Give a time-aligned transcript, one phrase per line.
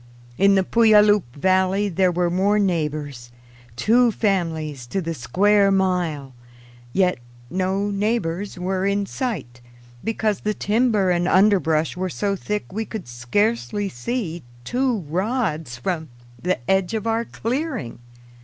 [0.35, 3.29] In the Puyallup valley there were more neighbors
[3.75, 6.33] two families to the square mile.
[6.91, 7.19] Yet
[7.51, 9.61] no neighbors were in sight,
[10.03, 16.09] because the timber and underbrush were so thick we could scarcely see two rods from
[16.41, 17.99] the edge of our clearing.